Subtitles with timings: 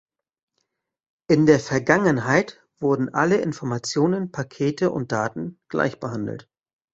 [1.29, 6.49] In der Vergangenheit wurden alle Informationen, Pakete und Daten gleich behandelt.